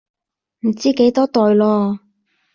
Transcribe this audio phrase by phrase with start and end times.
[0.61, 1.99] 唔知幾多代囉